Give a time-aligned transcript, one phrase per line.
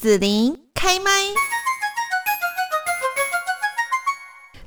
[0.00, 1.10] 子琳开麦。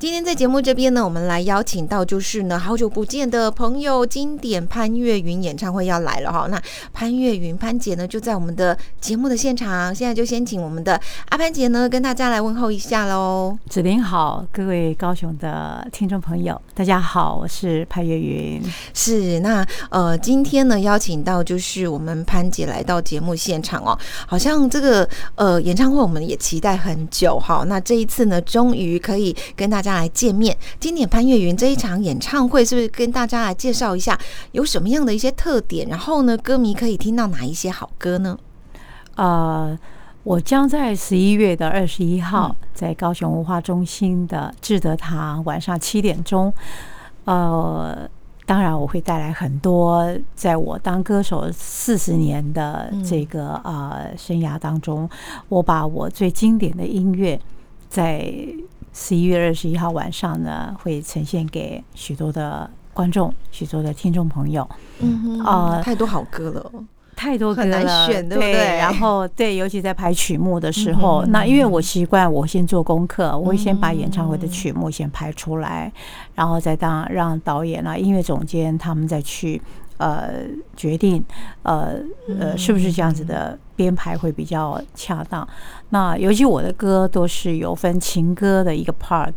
[0.01, 6.47] 今天在节目这边呢，我们来邀请到就是呢，好久不见的朋友，经典潘越云演唱会要来了哈。
[6.49, 6.59] 那
[6.91, 13.55] 潘越云潘姐呢，就在我们的节目的现场，现在就先请我们的阿潘姐呢，跟大家来问候一下喽。
[13.69, 18.59] 子琳好，各位高雄的听众朋友，大家好，我是潘越云。
[18.95, 23.95] 是那呃，今天呢，邀请到就是我们潘姐来到节目现场哦，
[24.25, 27.63] 好像这个呃演唱会我们也期待很久哈。
[27.67, 29.90] 那这一次呢，终于可以跟大家。
[29.95, 34.17] 来见面，经典潘越云这一场演唱会是不是跟大家来介绍一下
[34.51, 35.87] 有什么样的一些特点？
[35.87, 38.37] 然后呢，歌迷可以听到哪一些好歌呢？
[39.15, 39.77] 呃，
[40.23, 46.53] 我将在十一月的二十一号在高雄文化中心的志德堂晚上七点钟。
[47.25, 48.09] 呃，
[48.45, 55.09] 当然我会带来很多在我当歌手四十年的这个呃生涯当中，
[55.49, 57.39] 我把我最经典的音乐
[57.89, 58.33] 在。
[58.93, 64.67] 十一月二十一号晚上呢，会呈现给许多的观众、许多的听众朋友。
[64.99, 66.71] 嗯啊、呃，太多好歌了，
[67.15, 68.53] 太多歌了，选，对不对？
[68.53, 76.01] 对，然后对，尤其在排曲目的时候，嗯、那因为我习惯我先做功课，我会先把演唱会的曲目先排出来，嗯、
[76.35, 79.61] 然后再当让导演啊、音乐总监他们再去。
[80.01, 81.23] 呃，决定
[81.61, 81.99] 呃
[82.39, 85.47] 呃，是不是这样子的编排会比较恰当？
[85.89, 89.31] 那尤其我的歌都是有分情歌的一个 part，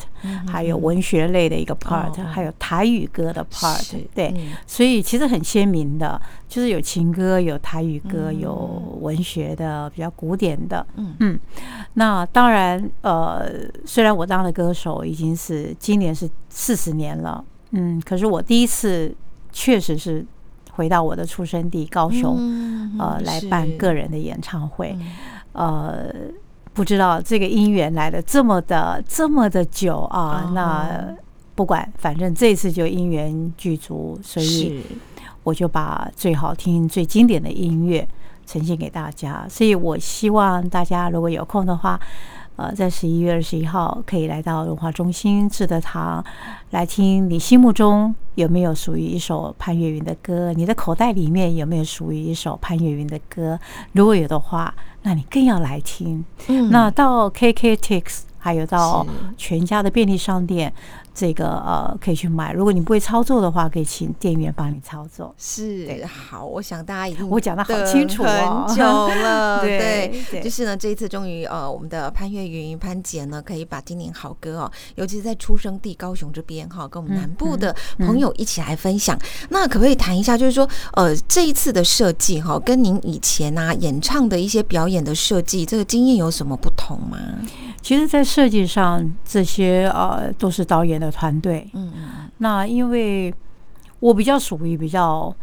[0.48, 3.94] 还有文学类的一个 part，还有台语歌的 part。
[4.14, 4.34] 对，
[4.66, 10.86] 所以其实很鲜明的，就是有情歌，有台语歌，有文学的比较古典的。
[10.96, 11.38] 嗯嗯。
[11.92, 13.50] 那当然，呃，
[13.84, 19.14] 虽然我当了歌手已经是今年是四十年了，嗯，可是我第一次
[19.52, 20.24] 确实是。
[20.74, 22.36] 回到我的出生地高雄，
[22.98, 24.96] 呃，来办个人的演唱会，
[25.52, 26.06] 呃，
[26.72, 30.50] 不知道这个姻缘来的这么的这么的久啊。
[30.54, 31.14] 那
[31.54, 34.82] 不管，反正这次就因缘具足，所以
[35.42, 38.06] 我就把最好听、最经典的音乐
[38.44, 39.46] 呈现给大家。
[39.48, 42.00] 所以我希望大家如果有空的话。
[42.56, 46.24] 呃，在十一月二十一号可以来到文化中心志德堂
[46.70, 50.52] 来听，你心目中有没有属于一首潘越云的歌？
[50.52, 53.58] 你的口袋里面有没有属于一首潘越云的歌？
[53.92, 54.72] 如果有的话，
[55.02, 56.24] 那你更要来听。
[56.46, 59.04] 嗯，那到 KKTIX 还有到
[59.36, 60.72] 全家的便利商店。
[61.14, 62.52] 这个呃，可以去买。
[62.52, 65.32] 如果你不会操作的话，可以请店员帮你操作。
[65.38, 69.60] 是，好，我想大家已经我讲的好清楚哦，很久了。
[69.64, 79.16] 对就是呢，这一次终于呃，我们的潘越云潘姐呢，可以把今年好歌哦，尤其是在出生地高雄这边哈，跟我们南部的朋友一起来分享。
[79.16, 87.18] 嗯嗯、那可不可以谈一下，就是说呃，这一次的设计哈，跟您以前啊演唱的一些表演的设计，这个经验有什么不同吗？
[87.80, 91.68] 其实，在设计上，这些呃都是导演的团队。
[91.74, 92.30] 嗯嗯。
[92.38, 93.32] 那因为
[94.00, 95.34] 我比较属于比较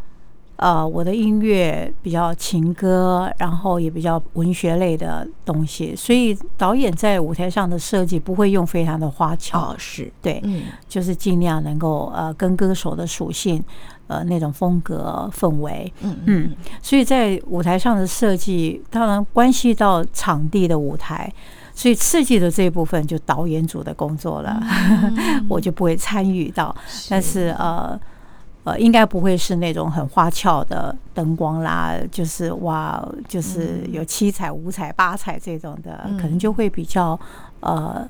[0.56, 9.58] 呃，我的音乐比较情歌，然后也比较文学类的东西，所以导演在舞台上的设计不会用非常的花俏。
[9.58, 13.64] 哦，是对，嗯，就是尽量能够呃跟歌手的属性
[14.06, 15.92] 呃那种风格氛围。
[16.02, 16.52] 嗯嗯。
[16.80, 21.32] 所以在舞台上的设计，当然关系到场地的舞台。
[21.74, 26.74] 所以刺激的这一部分就导演组的工作了，嗯、 我就不会参与到。
[26.86, 27.98] 是但是呃
[28.64, 37.18] 呃，应该不会是那种很花俏的灯光啦，就是哇，就是有七彩、五彩、八彩这种的，嗯、可能就会比较
[37.60, 38.06] 呃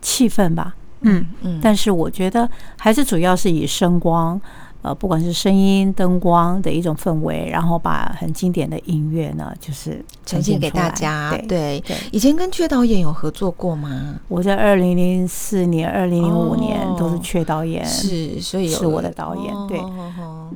[0.00, 0.74] 气氛吧。
[1.02, 1.60] 嗯嗯。
[1.62, 2.48] 但是我觉得
[2.78, 4.40] 还是主要是以声光。
[4.82, 11.30] 呃，不管是声音、灯光的一种氛围，然后把很经典的音乐呢，就是呈现给大家。
[11.46, 14.18] 对对，以前跟阙导演有合作过吗？
[14.28, 19.54] 我在二零零四年、二零零五年都是阙导演，是所以是我的导演。
[19.68, 19.78] 对，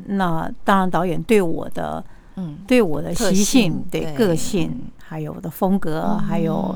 [0.07, 2.03] 那当然导演对我的，
[2.37, 6.75] 嗯，对我的习性、对个性，还有我的风格，还有。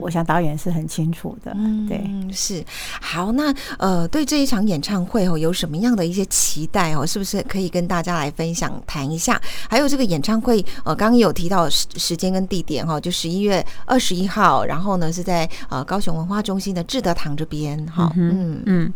[0.00, 1.52] 我想导演是很清楚的，
[1.88, 2.64] 对，嗯，是
[3.00, 3.30] 好。
[3.32, 7.06] 那呃，对这一场演唱会哦，有什么样的一些期待哦？
[7.06, 9.40] 是不是可以跟大家来分享谈一下？
[9.68, 18.92] 还有这个演唱会，呃，刚刚有提到时时间跟地点哈，就十一月二十一号，然后呢是在呃高雄文化中心的志德堂这边哈，嗯嗯。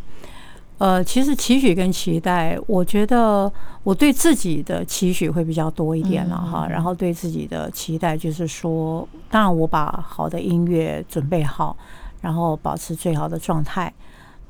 [0.79, 3.51] 呃，其实期许跟期待，我觉得
[3.85, 6.67] 我对自己的期许会比较多一点了哈。
[6.69, 11.77] 然后对自己的期待就是说，当然我把好的音乐准备好，
[12.21, 13.93] 然后保持最好的状态。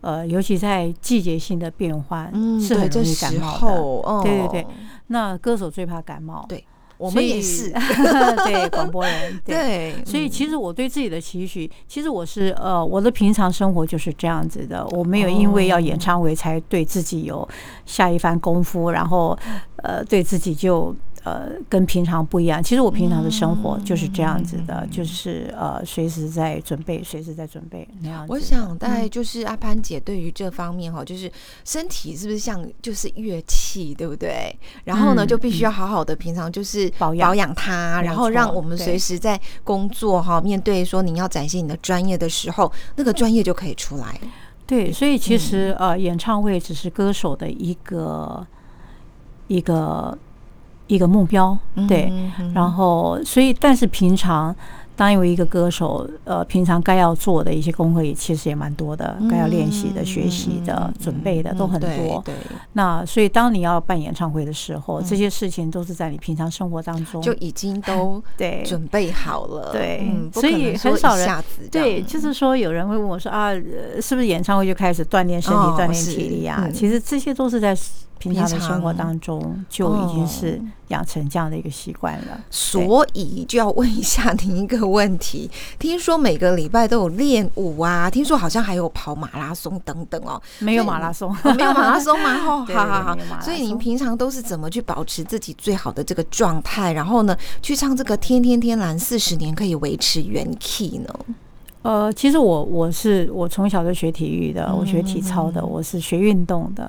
[0.00, 4.22] 呃，尤其在季节性的变换，嗯是很容易感冒的。
[4.22, 4.66] 对对对，
[5.08, 6.44] 那歌手最怕感冒。
[6.48, 6.64] 对。
[7.04, 7.70] 我们也是，
[8.46, 17.46] 对广播人，对，对所以其实我对自己的期许，其实我是呃，我的平常生活就是这样子的，我没有因为要演唱会才对自己有
[17.84, 19.38] 下一番功夫，然后
[19.82, 20.94] 呃，对自己就。
[21.24, 22.62] 呃，跟平常不一样。
[22.62, 28.30] 其实我平常的生活就是这样子的，嗯、就是呃，随时在准备，随时在准备那样子。
[28.30, 31.32] 我想大概就是阿潘姐对于这方面哈，就是
[31.64, 34.54] 身体是不是像就是乐器，对不对？
[34.84, 44.20] 然后呢，就必须要好好的平常就是保养保养它，然后让我们随时在工作哈，面对说你要展现你的专业的时候，那个专业就可以出来。
[44.66, 48.46] 对，所以其实呃，演唱会只是歌手的一个
[49.46, 50.18] 一个。
[50.86, 51.56] 一个目标，
[51.88, 52.12] 对，
[52.54, 54.54] 然后所以，但是平常。
[54.96, 62.22] 当有一个歌手，呃，平常该要做的一些功课也其实也蛮多的，该要练习的、学习的、准备的都很多。
[62.24, 62.32] 对，
[62.74, 69.72] 那所以当你要办演唱会的时候，这些事情都是在你平常生活当中就已经都 对准备好了。
[69.72, 71.28] 对，所以很少人
[71.72, 73.52] 对，就是说有人会问我说啊，
[74.00, 76.68] 是不是演唱会就开始锻炼身体、锻炼体力啊？
[76.72, 77.76] 其实这些都是在
[78.32, 82.40] 平常的生活当中就已经是养成这样的一个习惯了。
[82.50, 84.84] 所以就要问一下 您一个。
[84.94, 90.40] 问题，听说每个礼拜都有练舞啊，听说好像还有跑马拉松等等哦。
[90.60, 92.30] 没有马拉松，没有马拉松吗？
[92.46, 93.18] 哦，好好好。
[93.40, 101.08] 所以您平常都是怎么去保持自己最好的这个状态，然后呢，去唱这个《天天天蓝》四十年可以维持原 key 呢？
[101.82, 106.88] 呃，其实我我是我从小就学体育的，我学体操的，我是学运动的。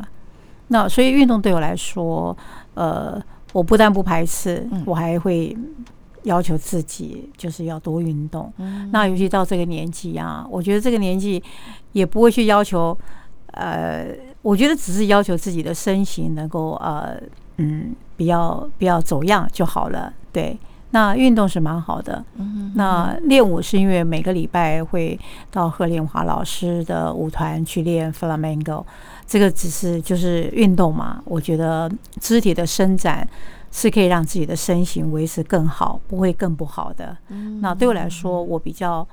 [0.67, 2.35] 那所以运动对我来说，
[2.73, 3.21] 呃，
[3.53, 5.55] 我不但不排斥，我还会。
[6.25, 11.39] 要求自己就是要多运动，嗯、那尤其到这个年纪啊，我觉得这个年纪
[11.91, 12.97] 也不会去要求，
[13.51, 14.07] 呃，
[14.41, 17.15] 我觉得只是要求自己的身形能够呃，
[17.57, 20.11] 嗯，比较比较走样就好了。
[20.31, 20.57] 对，
[20.95, 22.23] 那运动是蛮好的。
[22.75, 25.19] 那练舞是因为每个礼拜会
[25.51, 28.81] 到贺连华老师的舞团去练 Flamenco，
[29.27, 31.21] 这个只是就是运动嘛。
[31.25, 33.27] 我觉得肢体的伸展。
[33.77, 37.17] 是可以让自己的身形维持更好，不会更不好的。
[37.59, 39.05] 那对我来说，我比较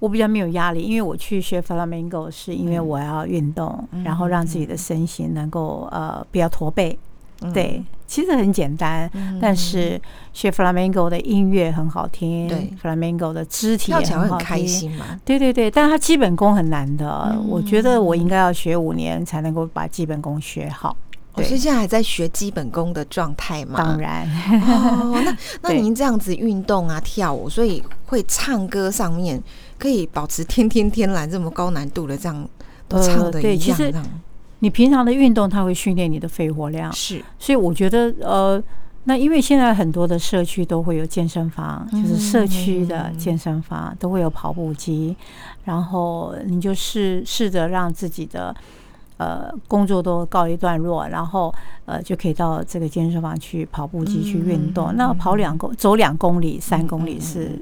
[0.00, 6.98] 我比较没有压力，因为我去学 Flamenco 是因为我要运动，然后让自己的身形能够呃不要驼背。
[7.54, 9.10] 对，其实很简单，
[9.40, 10.00] 但是
[10.32, 14.92] 学 Flamenco 的音乐很好听，对，Flamenco 的肢体也很好听，
[15.24, 17.36] 对对对，但是它基本功很难的。
[17.48, 20.96] 我觉得我应该要学五年才能够把基本功学好。
[21.34, 23.76] 我是现在还在学基本功的状态嘛？
[23.76, 24.26] 当然。
[24.62, 25.36] 哦，那
[25.68, 29.42] 那您这样子运动啊、跳舞，所以会唱歌上面
[29.78, 32.48] 可以保持天天天蓝这么高难度的这样
[32.88, 33.58] 都唱的一样。
[33.58, 33.92] 其实
[34.66, 36.92] 你平常的运动，它会训练你的肺活量。
[36.92, 38.60] 是，所以我觉得呃，
[39.04, 45.14] 那因为现在很多的社区都会有健身房，就是社区的健身房都会有跑步机，
[45.64, 48.52] 然后你就试试着让自己的。
[49.18, 51.50] 呃，工作都告一段落，然后
[51.86, 54.94] 呃，就可以到这个健身房去跑步机去运动。
[54.94, 57.58] 那跑两公走两公里、三公里是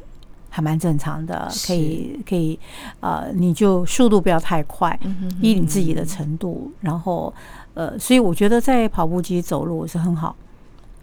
[0.55, 2.56] 还蛮正常的，可以可以
[3.01, 4.97] 呃，你就速度不要太快，
[5.41, 6.71] 依你自己的程度。
[6.81, 7.35] 然后
[7.75, 10.37] 呃，所以我觉得在跑步机走路是很好，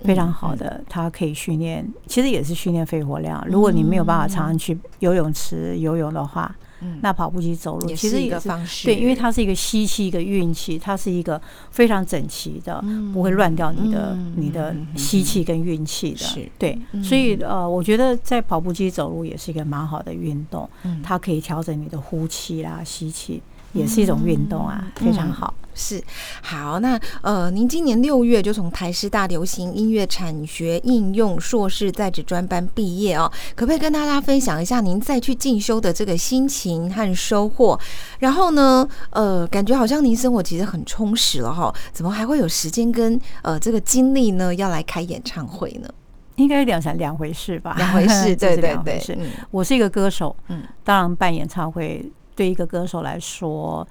[0.06, 3.46] 非常好的，它可以训练，其实也是训练肺活量。
[3.46, 6.56] 如果你没有办法常常去游泳池游泳的话。
[7.02, 8.50] 那跑步机走路其实也是
[8.86, 12.84] 对，因为它是一个吸气，一个运气，它是一个非常整齐的，
[13.14, 16.26] 不会乱掉你的你的吸气跟运气的。
[16.58, 20.70] 对，所以呃，我觉得在跑步机走路也是一个蛮好的运动，
[21.04, 23.42] 它可以调整你的呼气啦、吸气，
[23.74, 25.54] 也是一种运动啊，非常好。
[25.74, 26.04] 是
[26.42, 37.80] 好，那呃，您今年六月就从台师大流行音乐产学应用硕士在职专班毕业哦，可不可以跟大家分享一下您再去进修的这个心情和收获？
[38.20, 44.54] 然后呢，呃，感觉好像您生活其实很充实了哈，怎么还会有时间跟呃这个精力呢？
[44.54, 45.88] 要来开演唱会呢？
[46.36, 47.76] 应该两三两回事吧？
[47.78, 49.18] 两回事，对 对对，是。
[49.50, 52.04] 我是一个歌手，嗯，当然办演唱会
[52.42, 53.88] 对一个歌手来说。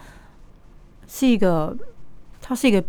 [1.13, 1.77] 是一个，
[2.41, 2.85] 它是一个，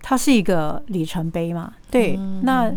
[0.00, 1.72] 它是一个里程碑嘛？
[1.90, 2.72] 对，那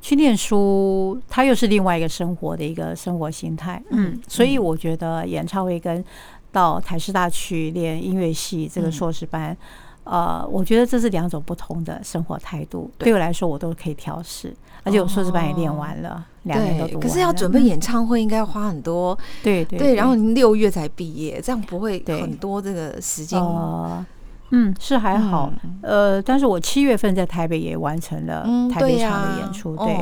[0.00, 3.80] 去念书，它又是另外一个生活的一个生活形态。
[3.90, 6.04] 嗯，所以我觉得演唱会跟
[6.50, 9.56] 到台师大去练音乐系这个硕士班，
[10.02, 12.90] 呃，我觉得这是两种不同的生活态度。
[12.98, 14.52] 对我来说，我都可以调适，
[14.86, 17.00] 而且我硕士班也练完了，两年都读。
[17.00, 19.18] 可是要准备演唱会，应该要花很多。
[19.42, 19.94] 对对。
[19.96, 24.06] 然后您六月才毕业，这样不会很多这个时间吗？
[24.50, 25.52] 嗯，是还好，
[25.82, 29.98] 呃，但是我七月份在台北也完成了台北场的演出，对，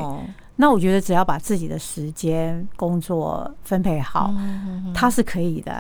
[0.57, 4.33] 那我觉得只要把自己的时间工作分配好，
[4.95, 5.77] 他是可以的。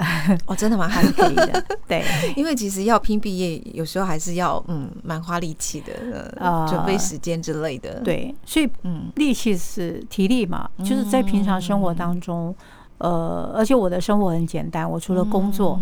[0.46, 0.88] 哦，真的吗？
[0.88, 1.64] 还是可以的。
[1.86, 2.04] 对，
[2.34, 8.00] 因为其实要拼毕业，有时候还是要嗯蛮花力气的，呃，准备时间之类的。
[8.00, 12.52] 对，所以嗯，力气是体力嘛，就是在平常生活当中，
[12.98, 15.80] 呃，而且我的生活很简单，我除了工作，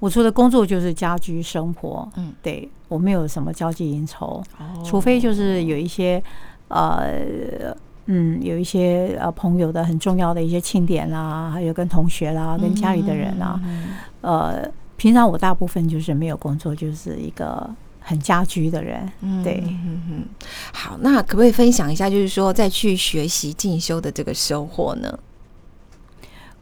[0.00, 2.06] 我除了工作就是家居生活。
[2.16, 4.42] 嗯，对，我没有什么交际应酬，
[4.84, 6.22] 除非就是有一些
[6.68, 7.74] 呃。
[8.06, 19.08] 嗯，有一些呃朋友的很重要的一些庆典啦，还有跟同学啦，跟家里的人啦，嗯、呃，平常我大部分就是没有工作，就是一个很家居的人。
[19.20, 20.24] 嗯、对，嗯嗯。
[20.72, 25.18] 好，那可不可以分享一下，就是说再去学习进修的这个收获呢？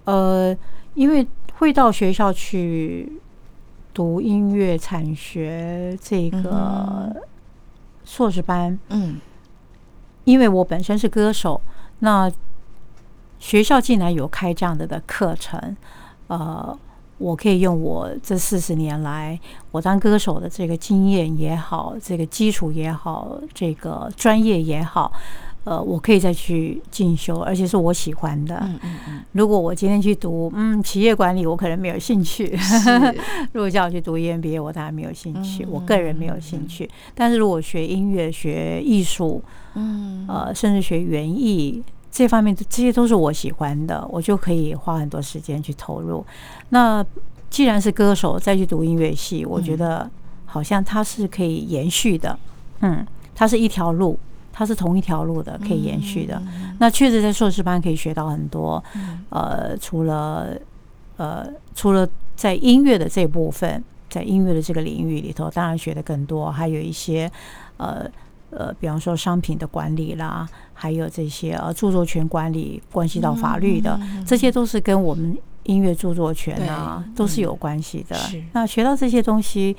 [0.05, 0.55] 呃，
[0.93, 3.11] 因为会到学校去
[3.95, 7.17] 读音乐产学这个
[8.05, 9.19] 硕士班，嗯。
[10.31, 11.61] 因为我本身是歌手，
[11.99, 12.31] 那
[13.41, 15.77] 学校竟然有开这样的的课程，
[16.29, 16.79] 呃，
[17.19, 19.39] 我可以用我这四十年来
[19.73, 25.13] 我当歌手的这个经验也好，这个基础也好，这个专业也好，
[25.65, 28.57] 呃，我可以再去进修，而且是我喜欢的。
[28.63, 29.21] 嗯嗯嗯。
[29.33, 32.57] 如果我今天去读嗯企业管理，我可能没有兴趣。
[32.57, 32.89] 是
[33.53, 36.89] 如果叫我去读 EMBA，我当然没有兴趣，我个人没有兴趣。
[37.15, 39.43] 但是如果学音乐、学艺术，
[39.75, 46.25] 嗯，呃，甚至学园艺这方面，这些都是我喜欢的，我就可以花很多时间去投入。
[46.71, 47.05] 那
[47.51, 50.11] 既然是歌手，再去读音乐系，我觉得
[50.47, 52.37] 好像它是可以延续的。
[52.81, 54.19] 嗯，它是一条路，
[54.53, 56.41] 它是同一条路的，可以延续的。
[56.79, 58.83] 那确实在硕士班可以学到很多。
[59.31, 60.49] 呃，除了
[61.17, 67.31] 呃，除了在音乐的这部分，在音乐的这个领域里头，当然学的更多，还有一些
[67.77, 68.11] 呃。
[68.53, 78.17] 呃，比方说商品的管理啦，还有这些呃著作权管理关系到法律的，嗯、这些都是跟我们音乐著作权啊都是有关系的。
[78.33, 79.77] 嗯、那学到这些东西，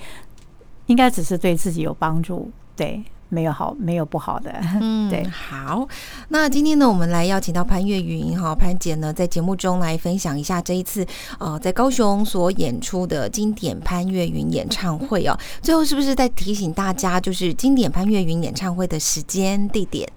[0.85, 3.03] 应该只是对自己有帮助，对。
[3.31, 4.53] 没有好，没有不好的。
[4.81, 5.87] 嗯， 对，好。
[6.27, 11.07] 那今天呢，我们来邀请到潘越云哈潘姐呢，在节目中来分享一下这一次
[11.39, 15.37] 呃在高雄所演出的经典潘越云演唱会哦。
[15.61, 20.07] 最后是不是再提醒大家，就是经典潘越云演唱会的时间地点？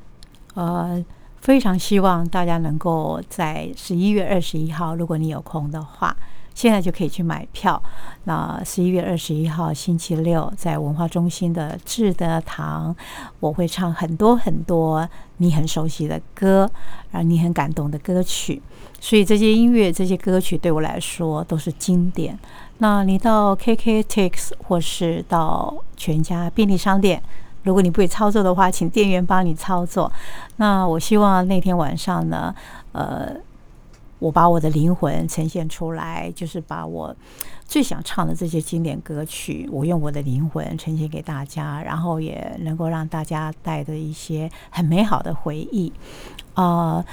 [0.55, 1.03] 呃，
[1.41, 6.17] 非常希望大家能够在十一月二十一号，如果你有空的话。
[6.55, 7.83] 现在就可以去买票。
[8.25, 12.95] 那十一月二十一号星期六，在文化中心的志德堂，
[13.41, 15.07] 我会唱很多很多
[15.39, 16.71] 你很熟悉的歌，
[17.11, 18.63] 让你很感动的歌曲。
[19.01, 22.39] 所以这些音乐、这些歌曲对我来说都是经典。
[22.79, 27.23] 那你到 KKTIX 或是到全家便利商店，
[27.65, 30.11] 如果你不会操作的话，请店员帮你操作。
[30.57, 32.55] 那我希望那天晚上呢，
[32.93, 33.37] 呃。
[34.25, 37.15] 我把我的灵魂呈现出来，就是把我
[37.67, 45.93] 最想唱的这些经典歌曲，我用我的灵魂呈现给大家，然后也能够让大家带着一些很美好的回忆。
[46.55, 47.05] 啊、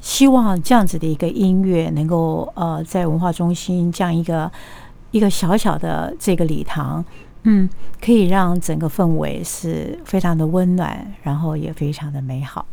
[0.00, 4.48] 希望这样子的一个音乐能够呃，在文化中心这样一个
[5.10, 7.04] 一个小小的这个礼堂，
[7.42, 7.68] 嗯，
[8.00, 12.64] 可以让整个氛围是非常的温暖，然后也非常的美好。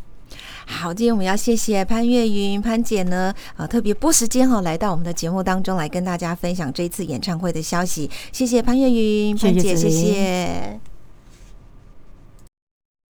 [0.65, 8.10] 好，今天我们要谢谢潘越云潘姐呢，啊，特别拨时间哈，来到我们的节目当中来跟大家分享这一次演唱会的消息。
[8.32, 9.75] 谢谢潘越云潘姐。
[9.75, 10.82] 谢谢。